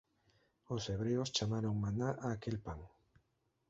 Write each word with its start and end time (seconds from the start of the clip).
Os 0.75 0.83
hebreos 0.91 1.29
chamaron 1.35 1.75
maná 1.83 2.09
a 2.25 2.27
aquel 2.35 2.57
pan. 2.65 2.79